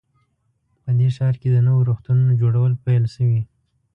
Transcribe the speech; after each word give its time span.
په 0.83 0.91
دې 0.99 1.09
ښار 1.15 1.35
کې 1.41 1.49
د 1.51 1.57
نویو 1.67 1.87
روغتونونو 1.89 2.33
جوړول 2.41 2.73
پیل 2.85 3.03
شوي 3.15 3.41